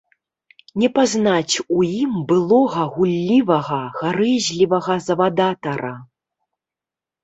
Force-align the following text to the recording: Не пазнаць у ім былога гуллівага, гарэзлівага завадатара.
Не 0.83 0.87
пазнаць 0.95 1.55
у 1.75 1.85
ім 1.99 2.17
былога 2.33 2.87
гуллівага, 2.97 3.81
гарэзлівага 4.01 4.93
завадатара. 5.13 5.97